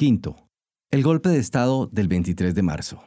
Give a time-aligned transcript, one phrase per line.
[0.00, 0.48] Quinto,
[0.90, 3.04] el golpe de Estado del 23 de marzo.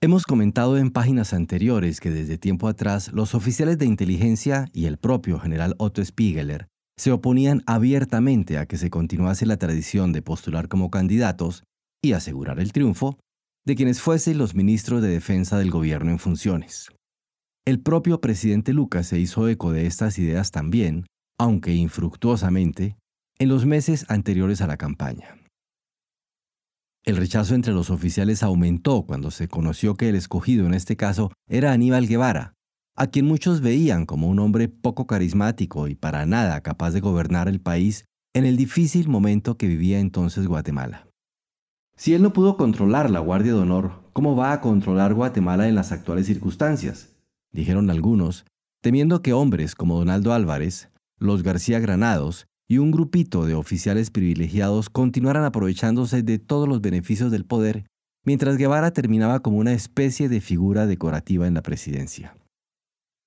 [0.00, 4.96] Hemos comentado en páginas anteriores que desde tiempo atrás los oficiales de inteligencia y el
[4.96, 10.68] propio general Otto Spiegeler se oponían abiertamente a que se continuase la tradición de postular
[10.68, 11.62] como candidatos
[12.02, 13.18] y asegurar el triunfo
[13.66, 16.88] de quienes fuesen los ministros de defensa del gobierno en funciones.
[17.66, 21.04] El propio presidente Lucas se hizo eco de estas ideas también,
[21.38, 22.96] aunque infructuosamente,
[23.38, 25.36] en los meses anteriores a la campaña.
[27.04, 31.32] El rechazo entre los oficiales aumentó cuando se conoció que el escogido en este caso
[31.48, 32.54] era Aníbal Guevara,
[32.94, 37.48] a quien muchos veían como un hombre poco carismático y para nada capaz de gobernar
[37.48, 38.04] el país
[38.34, 41.08] en el difícil momento que vivía entonces Guatemala.
[41.96, 45.74] Si él no pudo controlar la Guardia de Honor, ¿cómo va a controlar Guatemala en
[45.74, 47.16] las actuales circunstancias?
[47.52, 48.46] Dijeron algunos,
[48.80, 54.88] temiendo que hombres como Donaldo Álvarez, los García Granados y un grupito de oficiales privilegiados
[54.88, 57.84] continuaran aprovechándose de todos los beneficios del poder,
[58.24, 62.34] mientras Guevara terminaba como una especie de figura decorativa en la presidencia.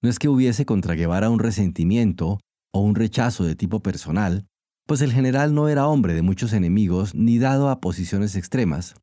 [0.01, 2.39] No es que hubiese contra Guevara un resentimiento
[2.73, 4.47] o un rechazo de tipo personal,
[4.87, 8.95] pues el general no era hombre de muchos enemigos ni dado a posiciones extremas,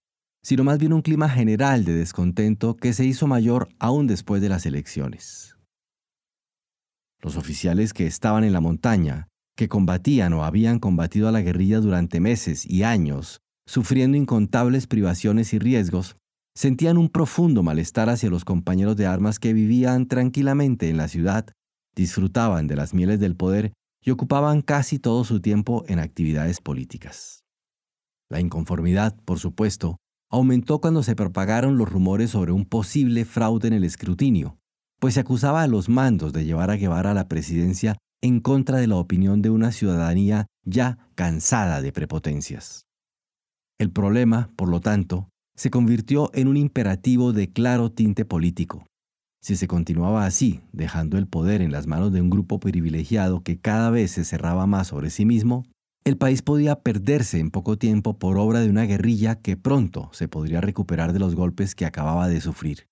[0.43, 4.49] sino más bien un clima general de descontento que se hizo mayor aún después de
[4.49, 5.57] las elecciones.
[7.21, 11.81] Los oficiales que estaban en la montaña, que combatían o habían combatido a la guerrilla
[11.81, 16.17] durante meses y años, sufriendo incontables privaciones y riesgos,
[16.55, 21.47] sentían un profundo malestar hacia los compañeros de armas que vivían tranquilamente en la ciudad,
[21.95, 23.73] disfrutaban de las mieles del poder
[24.05, 27.45] y ocupaban casi todo su tiempo en actividades políticas.
[28.31, 29.99] La inconformidad, por supuesto,
[30.31, 34.59] aumentó cuando se propagaron los rumores sobre un posible fraude en el escrutinio,
[34.99, 38.79] pues se acusaba a los mandos de llevar a Guevara a la presidencia en contra
[38.79, 42.87] de la opinión de una ciudadanía ya cansada de prepotencias.
[43.79, 48.87] El problema, por lo tanto, se convirtió en un imperativo de claro tinte político.
[49.43, 53.59] Si se continuaba así, dejando el poder en las manos de un grupo privilegiado que
[53.59, 55.65] cada vez se cerraba más sobre sí mismo,
[56.05, 60.29] el país podía perderse en poco tiempo por obra de una guerrilla que pronto se
[60.29, 62.87] podría recuperar de los golpes que acababa de sufrir.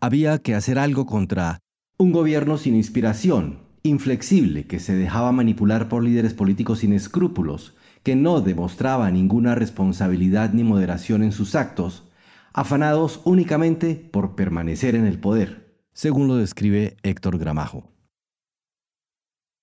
[0.00, 1.58] Había que hacer algo contra
[1.98, 8.16] un gobierno sin inspiración, inflexible, que se dejaba manipular por líderes políticos sin escrúpulos, que
[8.16, 12.08] no demostraba ninguna responsabilidad ni moderación en sus actos,
[12.52, 17.90] afanados únicamente por permanecer en el poder según lo describe Héctor Gramajo.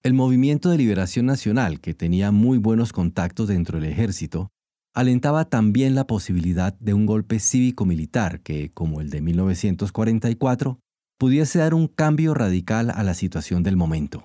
[0.01, 4.50] El Movimiento de Liberación Nacional, que tenía muy buenos contactos dentro del ejército,
[4.95, 10.79] alentaba también la posibilidad de un golpe cívico-militar que, como el de 1944,
[11.18, 14.24] pudiese dar un cambio radical a la situación del momento.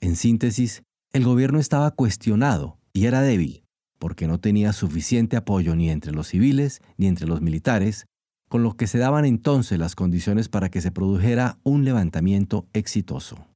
[0.00, 0.82] En síntesis,
[1.12, 3.64] el gobierno estaba cuestionado y era débil,
[3.98, 8.06] porque no tenía suficiente apoyo ni entre los civiles ni entre los militares,
[8.48, 13.46] con lo que se daban entonces las condiciones para que se produjera un levantamiento exitoso.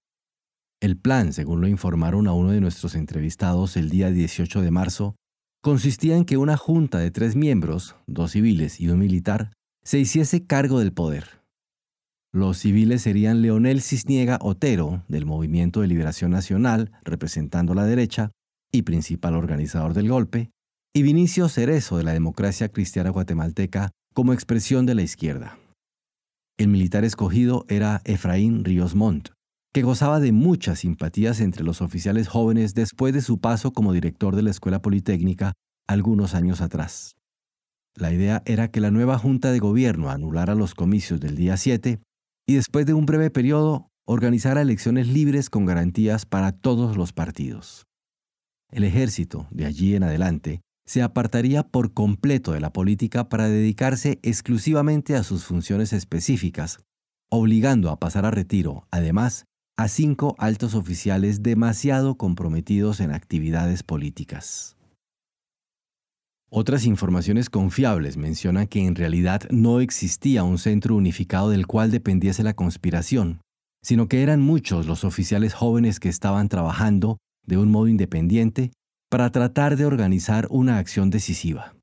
[0.80, 5.16] El plan, según lo informaron a uno de nuestros entrevistados el día 18 de marzo,
[5.62, 9.50] consistía en que una junta de tres miembros, dos civiles y un militar,
[9.82, 11.43] se hiciese cargo del poder.
[12.34, 18.32] Los civiles serían Leonel Cisniega Otero, del Movimiento de Liberación Nacional, representando la derecha
[18.72, 20.50] y principal organizador del golpe,
[20.92, 25.60] y Vinicio Cerezo, de la Democracia Cristiana Guatemalteca, como expresión de la izquierda.
[26.58, 29.28] El militar escogido era Efraín Ríos Montt,
[29.72, 34.34] que gozaba de muchas simpatías entre los oficiales jóvenes después de su paso como director
[34.34, 35.52] de la Escuela Politécnica
[35.86, 37.14] algunos años atrás.
[37.94, 42.00] La idea era que la nueva Junta de Gobierno anulara los comicios del día 7
[42.46, 47.86] y después de un breve periodo organizara elecciones libres con garantías para todos los partidos.
[48.70, 54.18] El ejército, de allí en adelante, se apartaría por completo de la política para dedicarse
[54.22, 56.80] exclusivamente a sus funciones específicas,
[57.30, 64.76] obligando a pasar a retiro, además, a cinco altos oficiales demasiado comprometidos en actividades políticas.
[66.56, 72.44] Otras informaciones confiables mencionan que en realidad no existía un centro unificado del cual dependiese
[72.44, 73.40] la conspiración,
[73.82, 78.70] sino que eran muchos los oficiales jóvenes que estaban trabajando de un modo independiente
[79.10, 81.74] para tratar de organizar una acción decisiva.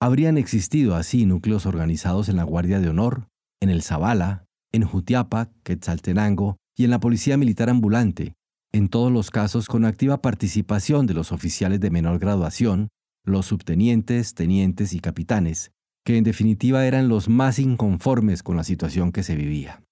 [0.00, 3.28] Habrían existido así núcleos organizados en la Guardia de Honor,
[3.60, 8.32] en el Zabala, en Jutiapa, Quetzaltenango y en la Policía Militar Ambulante,
[8.72, 12.88] en todos los casos con activa participación de los oficiales de menor graduación,
[13.24, 15.72] los subtenientes, tenientes y capitanes,
[16.04, 19.82] que en definitiva eran los más inconformes con la situación que se vivía.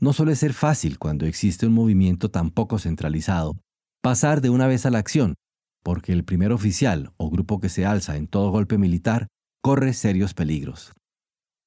[0.00, 3.56] No suele ser fácil cuando existe un movimiento tan poco centralizado
[4.02, 5.34] pasar de una vez a la acción,
[5.82, 9.26] porque el primer oficial o grupo que se alza en todo golpe militar
[9.62, 10.92] corre serios peligros.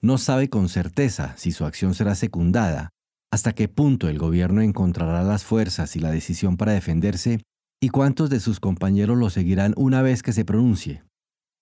[0.02, 2.92] No sabe con certeza si su acción será secundada,
[3.30, 7.42] hasta qué punto el gobierno encontrará las fuerzas y la decisión para defenderse
[7.82, 11.04] y cuántos de sus compañeros lo seguirán una vez que se pronuncie.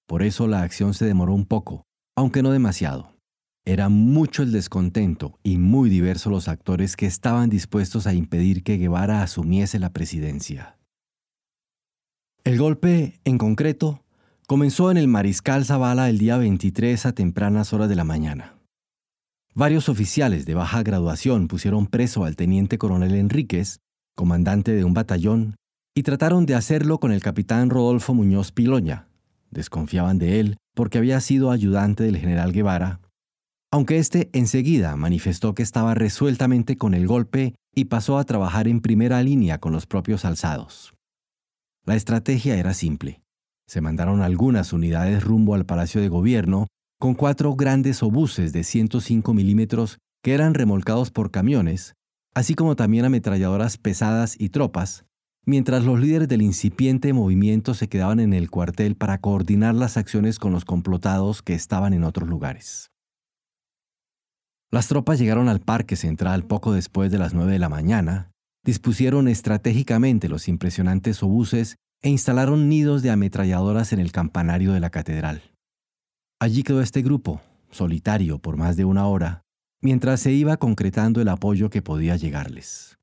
[0.07, 1.83] Por eso la acción se demoró un poco,
[2.15, 3.13] aunque no demasiado.
[3.65, 8.77] Era mucho el descontento y muy diversos los actores que estaban dispuestos a impedir que
[8.77, 10.77] Guevara asumiese la presidencia.
[12.45, 14.05] El golpe, en concreto,
[14.47, 18.57] comenzó en el Mariscal Zavala el día 23 a tempranas horas de la mañana.
[19.53, 23.79] Varios oficiales de baja graduación pusieron preso al teniente coronel Enríquez,
[24.15, 25.57] comandante de un batallón,
[25.97, 29.07] y trataron de hacerlo con el capitán Rodolfo Muñoz Piloña.
[29.49, 32.99] Desconfiaban de él porque había sido ayudante del general Guevara,
[33.71, 38.81] aunque éste enseguida manifestó que estaba resueltamente con el golpe y pasó a trabajar en
[38.81, 40.93] primera línea con los propios alzados.
[41.83, 43.23] La estrategia era simple.
[43.65, 46.67] Se mandaron algunas unidades rumbo al Palacio de Gobierno
[46.99, 51.95] con cuatro grandes obuses de 105 milímetros que eran remolcados por camiones,
[52.35, 55.06] así como también ametralladoras pesadas y tropas,
[55.47, 60.37] mientras los líderes del incipiente movimiento se quedaban en el cuartel para coordinar las acciones
[60.37, 62.91] con los complotados que estaban en otros lugares.
[64.69, 68.31] Las tropas llegaron al Parque Central poco después de las 9 de la mañana
[68.65, 74.89] dispusieron estratégicamente los impresionantes obuses e instalaron nidos de ametralladoras en el campanario de la
[74.89, 75.41] catedral.
[76.41, 77.41] Allí quedó este grupo,
[77.71, 79.43] solitario por más de una hora,
[79.81, 82.96] mientras se iba concretando el apoyo que podía llegarles.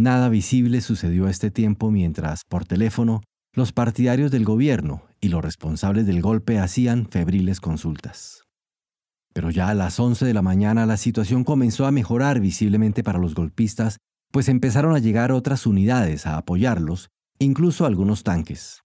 [0.00, 3.20] Nada visible sucedió a este tiempo mientras, por teléfono,
[3.52, 8.44] los partidarios del gobierno y los responsables del golpe hacían febriles consultas.
[9.34, 13.18] Pero ya a las 11 de la mañana la situación comenzó a mejorar visiblemente para
[13.18, 13.98] los golpistas
[14.32, 18.80] pues empezaron a llegar otras unidades a apoyarlos, incluso algunos tanques.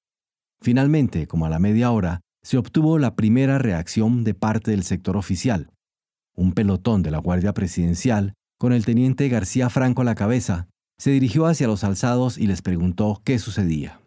[0.60, 5.16] Finalmente, como a la media hora, se obtuvo la primera reacción de parte del sector
[5.16, 5.70] oficial.
[6.36, 11.12] Un pelotón de la Guardia Presidencial, con el teniente García Franco a la cabeza, se
[11.12, 14.00] dirigió hacia los alzados y les preguntó qué sucedía.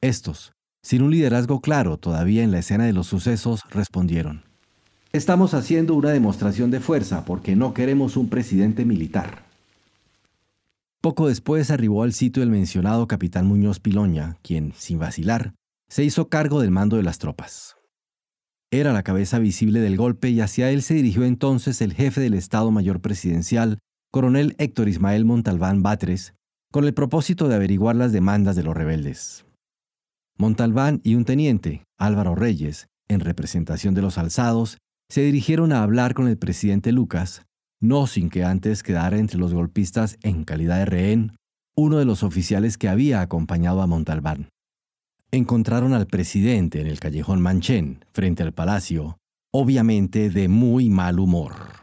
[0.00, 0.52] Estos,
[0.82, 4.44] sin un liderazgo claro todavía en la escena de los sucesos, respondieron.
[5.12, 9.44] Estamos haciendo una demostración de fuerza porque no queremos un presidente militar.
[11.00, 15.54] Poco después arribó al sitio el mencionado capitán Muñoz Piloña, quien, sin vacilar,
[15.88, 17.76] se hizo cargo del mando de las tropas.
[18.70, 22.34] Era la cabeza visible del golpe y hacia él se dirigió entonces el jefe del
[22.34, 23.78] Estado Mayor Presidencial,
[24.10, 26.34] coronel Héctor Ismael Montalbán Batres,
[26.72, 29.44] con el propósito de averiguar las demandas de los rebeldes.
[30.36, 34.78] Montalbán y un teniente, Álvaro Reyes, en representación de los alzados,
[35.08, 37.42] se dirigieron a hablar con el presidente Lucas,
[37.80, 41.32] no sin que antes quedara entre los golpistas en calidad de rehén
[41.76, 44.48] uno de los oficiales que había acompañado a Montalbán.
[45.30, 49.18] Encontraron al presidente en el callejón Manchén, frente al palacio,
[49.52, 51.79] obviamente de muy mal humor.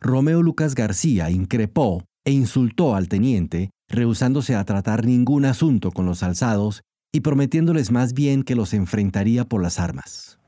[0.00, 6.22] Romeo Lucas García increpó e insultó al teniente, rehusándose a tratar ningún asunto con los
[6.22, 6.82] alzados
[7.12, 10.38] y prometiéndoles más bien que los enfrentaría por las armas.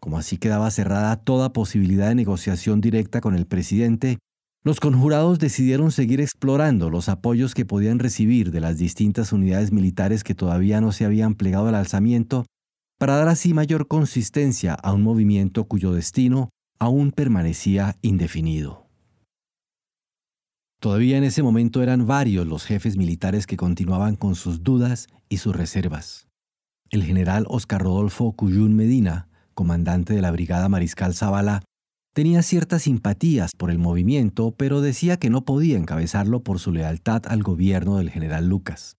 [0.00, 4.18] Como así quedaba cerrada toda posibilidad de negociación directa con el presidente,
[4.62, 10.24] los conjurados decidieron seguir explorando los apoyos que podían recibir de las distintas unidades militares
[10.24, 12.44] que todavía no se habían plegado al alzamiento,
[12.98, 18.86] para dar así mayor consistencia a un movimiento cuyo destino aún permanecía indefinido.
[20.80, 25.38] Todavía en ese momento eran varios los jefes militares que continuaban con sus dudas y
[25.38, 26.28] sus reservas.
[26.90, 31.64] El general Oscar Rodolfo Cuyún Medina, comandante de la Brigada Mariscal Zavala,
[32.14, 37.22] tenía ciertas simpatías por el movimiento, pero decía que no podía encabezarlo por su lealtad
[37.26, 38.96] al gobierno del general Lucas.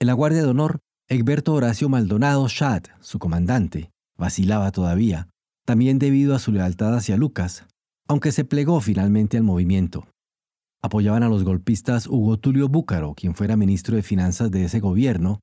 [0.00, 5.28] En la Guardia de Honor, Egberto Horacio Maldonado Schad, su comandante, vacilaba todavía,
[5.64, 7.66] también debido a su lealtad hacia Lucas,
[8.08, 10.06] aunque se plegó finalmente al movimiento.
[10.82, 15.40] Apoyaban a los golpistas Hugo Tulio Búcaro, quien fuera ministro de Finanzas de ese gobierno,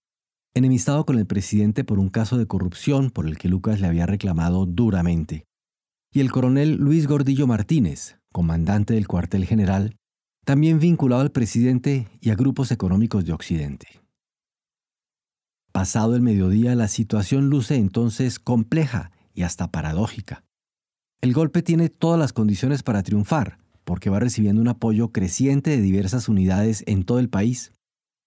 [0.53, 4.05] enemistado con el presidente por un caso de corrupción por el que Lucas le había
[4.05, 5.45] reclamado duramente,
[6.11, 9.95] y el coronel Luis Gordillo Martínez, comandante del cuartel general,
[10.45, 13.87] también vinculado al presidente y a grupos económicos de Occidente.
[15.71, 20.43] Pasado el mediodía, la situación luce entonces compleja y hasta paradójica.
[21.21, 25.81] El golpe tiene todas las condiciones para triunfar, porque va recibiendo un apoyo creciente de
[25.81, 27.71] diversas unidades en todo el país,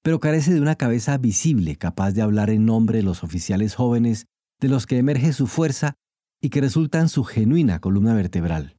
[0.02, 4.24] pero carece de una cabeza visible capaz de hablar en nombre de los oficiales jóvenes
[4.58, 5.92] de los que emerge su fuerza
[6.40, 8.78] y que resultan su genuina columna vertebral.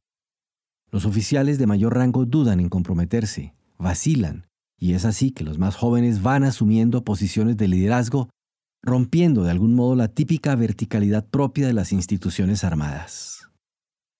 [0.90, 5.76] Los oficiales de mayor rango dudan en comprometerse, vacilan, y es así que los más
[5.76, 8.28] jóvenes van asumiendo posiciones de liderazgo
[8.84, 13.48] rompiendo de algún modo la típica verticalidad propia de las instituciones armadas.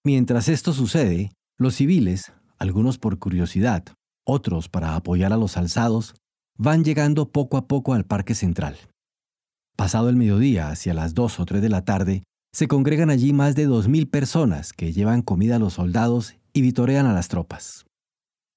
[0.04, 3.84] Mientras esto sucede, los civiles, algunos por curiosidad,
[4.26, 6.14] otros para apoyar a los alzados,
[6.56, 8.76] van llegando poco a poco al Parque Central.
[9.76, 13.54] Pasado el mediodía, hacia las 2 o 3 de la tarde, se congregan allí más
[13.56, 17.84] de 2.000 personas que llevan comida a los soldados y vitorean a las tropas.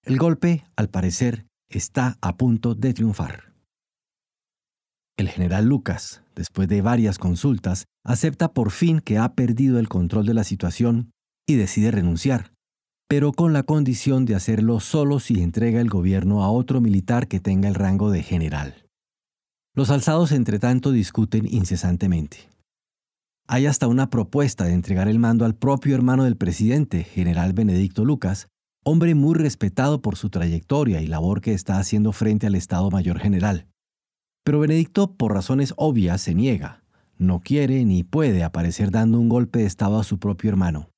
[0.04, 3.47] El golpe, al parecer, está a punto de triunfar.
[5.18, 10.28] El general Lucas, después de varias consultas, acepta por fin que ha perdido el control
[10.28, 11.10] de la situación
[11.48, 12.54] y decide renunciar,
[13.10, 17.40] pero con la condición de hacerlo solo si entrega el gobierno a otro militar que
[17.40, 18.86] tenga el rango de general.
[19.74, 22.50] Los alzados, entre tanto, discuten incesantemente.
[23.48, 28.06] Hay hasta una propuesta de entregar el mando al propio hermano del presidente, general Benedicto
[28.06, 28.50] Lucas,
[28.84, 33.20] hombre muy respetado por su trayectoria y labor que está haciendo frente al Estado Mayor
[33.20, 33.68] General.
[34.48, 36.82] Pero Benedicto, por razones obvias, se niega.
[37.18, 40.89] No quiere ni puede aparecer dando un golpe de Estado a su propio hermano.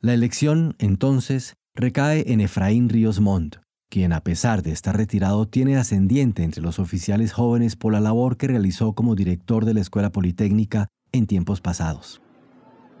[0.00, 3.56] La elección, entonces, recae en Efraín Ríos Montt,
[3.90, 8.38] quien a pesar de estar retirado tiene ascendiente entre los oficiales jóvenes por la labor
[8.38, 12.22] que realizó como director de la Escuela Politécnica en tiempos pasados.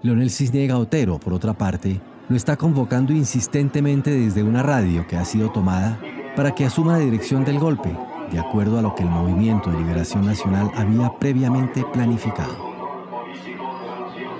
[0.02, 5.24] Leonel Cisniega Otero, por otra parte, lo está convocando insistentemente desde una radio que ha
[5.24, 5.98] sido tomada
[6.36, 7.96] para que asuma la dirección del golpe,
[8.32, 12.56] de acuerdo a lo que el Movimiento de Liberación Nacional había previamente planificado.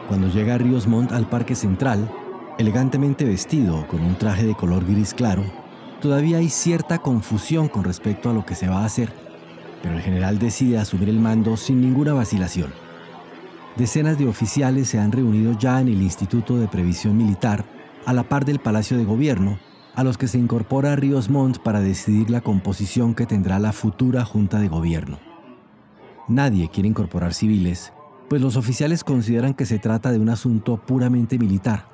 [0.09, 2.11] Cuando llega Ríos Montt al Parque Central,
[2.59, 5.45] elegantemente vestido con un traje de color gris claro,
[6.01, 9.13] Todavía hay cierta confusión con respecto a lo que se va a hacer,
[9.83, 12.73] pero el general decide asumir el mando sin ninguna vacilación.
[13.77, 17.65] Decenas de oficiales se han reunido ya en el Instituto de Previsión Militar,
[18.07, 19.59] a la par del Palacio de Gobierno,
[19.99, 24.25] a los que se incorpora Ríos Montt para decidir la composición que tendrá la futura
[24.25, 25.19] Junta de Gobierno.
[26.29, 27.93] Nadie quiere incorporar civiles,
[28.29, 31.89] pues los oficiales consideran que se trata de un asunto puramente militar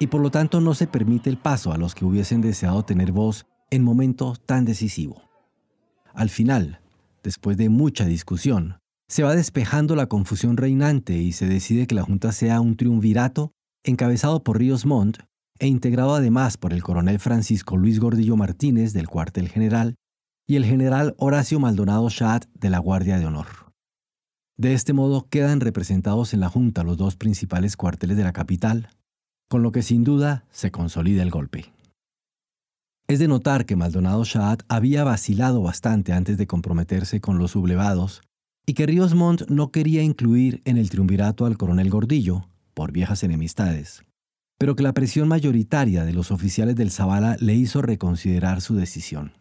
[0.00, 3.12] y por lo tanto no se permite el paso a los que hubiesen deseado tener
[3.12, 5.22] voz en momento tan decisivo.
[6.12, 6.80] Al final,
[7.22, 12.02] después de mucha discusión, se va despejando la confusión reinante y se decide que la
[12.02, 13.52] Junta sea un triunvirato
[13.84, 15.18] encabezado por Ríos Montt
[15.58, 19.94] e integrado además por el coronel Francisco Luis Gordillo Martínez del cuartel general
[20.46, 23.46] y el general Horacio Maldonado Chat de la Guardia de Honor.
[24.56, 28.90] De este modo quedan representados en la Junta los dos principales cuarteles de la capital,
[29.48, 31.72] con lo que sin duda se consolida el golpe.
[33.06, 38.22] Es de notar que Maldonado Shahad había vacilado bastante antes de comprometerse con los sublevados
[38.66, 43.22] y que Ríos Montt no quería incluir en el triunvirato al coronel Gordillo, por viejas
[43.22, 44.04] enemistades,
[44.58, 49.32] pero que la presión mayoritaria de los oficiales del Zavala le hizo reconsiderar su decisión.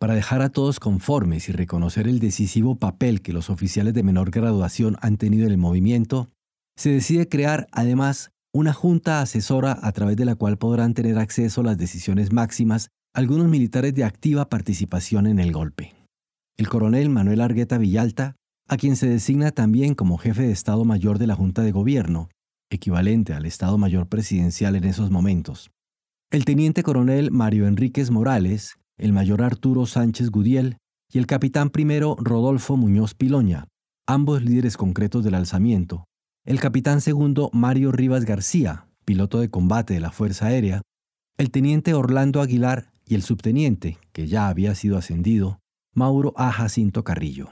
[0.00, 4.30] Para dejar a todos conformes y reconocer el decisivo papel que los oficiales de menor
[4.30, 6.28] graduación han tenido en el movimiento,
[6.76, 11.60] se decide crear, además, una junta asesora a través de la cual podrán tener acceso
[11.60, 15.94] a las decisiones máximas algunos militares de activa participación en el golpe.
[16.56, 18.36] El coronel Manuel Argueta Villalta,
[18.68, 22.28] a quien se designa también como jefe de Estado Mayor de la Junta de Gobierno,
[22.74, 25.70] equivalente al Estado Mayor presidencial en esos momentos.
[26.30, 30.76] El teniente coronel Mario Enríquez Morales, el mayor Arturo Sánchez Gudiel
[31.12, 33.68] y el capitán primero Rodolfo Muñoz Piloña,
[34.06, 36.04] ambos líderes concretos del alzamiento,
[36.44, 40.82] el capitán segundo Mario Rivas García, piloto de combate de la Fuerza Aérea,
[41.38, 45.60] el teniente Orlando Aguilar y el subteniente, que ya había sido ascendido,
[45.94, 46.52] Mauro A.
[46.52, 47.50] Jacinto Carrillo.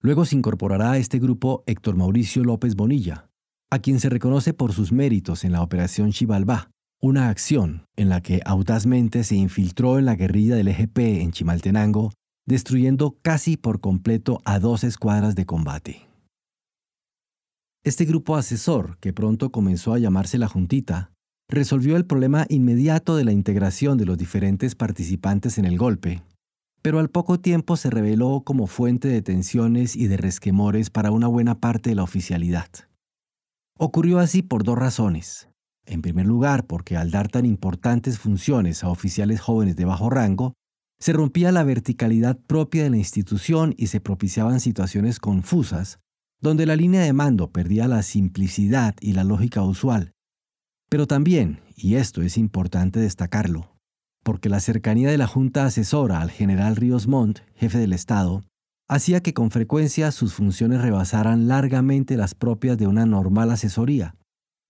[0.00, 3.27] Luego se incorporará a este grupo Héctor Mauricio López Bonilla,
[3.70, 6.70] a quien se reconoce por sus méritos en la Operación Chivalbá,
[7.00, 12.12] una acción en la que audazmente se infiltró en la guerrilla del EGP en Chimaltenango,
[12.46, 16.08] destruyendo casi por completo a dos escuadras de combate.
[17.84, 21.12] Este grupo asesor, que pronto comenzó a llamarse la Juntita,
[21.48, 26.22] resolvió el problema inmediato de la integración de los diferentes participantes en el golpe,
[26.82, 31.26] pero al poco tiempo se reveló como fuente de tensiones y de resquemores para una
[31.26, 32.68] buena parte de la oficialidad.
[33.80, 35.48] Ocurrió así por dos razones.
[35.86, 40.54] En primer lugar, porque al dar tan importantes funciones a oficiales jóvenes de bajo rango,
[40.98, 46.00] se rompía la verticalidad propia de la institución y se propiciaban situaciones confusas
[46.40, 50.10] donde la línea de mando perdía la simplicidad y la lógica usual.
[50.88, 53.76] Pero también, y esto es importante destacarlo,
[54.24, 58.42] porque la cercanía de la Junta Asesora al general Ríos Montt, jefe del Estado,
[58.88, 64.16] hacía que con frecuencia sus funciones rebasaran largamente las propias de una normal asesoría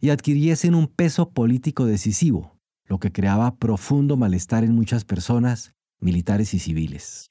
[0.01, 6.53] y adquiriesen un peso político decisivo, lo que creaba profundo malestar en muchas personas, militares
[6.55, 7.31] y civiles.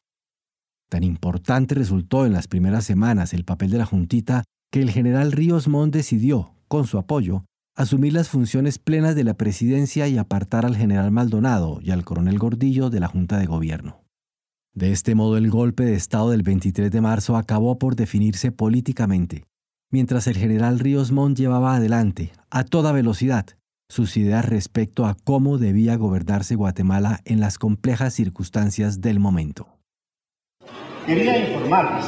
[0.90, 5.34] Tan importante resultó en las primeras semanas el papel de la Juntita que el general
[5.34, 10.66] Ríos Montt decidió, con su apoyo, asumir las funciones plenas de la presidencia y apartar
[10.66, 14.07] al general Maldonado y al coronel Gordillo de la Junta de Gobierno.
[14.78, 19.46] De este modo el golpe de Estado del 23 de marzo acabó por definirse políticamente,
[19.90, 23.48] mientras el general Ríos Montt llevaba adelante, a toda velocidad,
[23.90, 29.68] sus ideas respecto a cómo debía gobernarse Guatemala en las complejas circunstancias del momento.
[31.08, 32.06] Quería informarles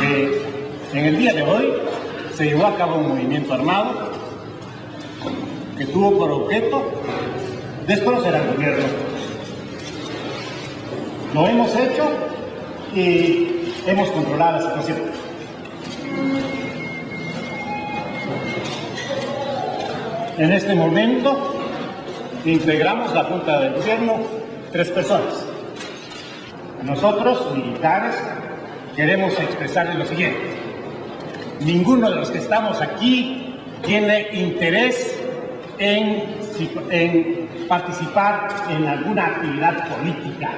[0.00, 1.66] que en el día de hoy
[2.34, 4.10] se llevó a cabo un movimiento armado
[5.76, 6.92] que tuvo por objeto
[7.86, 9.13] desconocer al gobierno.
[11.34, 12.04] Lo hemos hecho
[12.94, 14.98] y hemos controlado la situación.
[20.38, 21.56] En este momento
[22.44, 24.18] integramos la Junta de Gobierno
[24.70, 25.44] tres personas.
[26.84, 28.14] Nosotros, militares,
[28.94, 30.38] queremos expresarles lo siguiente.
[31.62, 35.20] Ninguno de los que estamos aquí tiene interés
[35.80, 36.36] en,
[36.90, 40.52] en participar en alguna actividad política